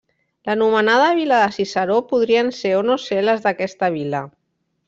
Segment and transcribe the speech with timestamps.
[0.49, 4.27] L'anomenada vila de Ciceró podrien ser o no ser les d'aquesta vila.